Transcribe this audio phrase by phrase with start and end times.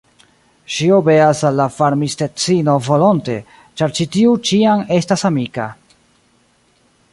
[0.75, 3.37] Ŝi obeas al la farmistedzino volonte,
[3.81, 5.71] ĉar ĉi tiu ĉiam estas amika.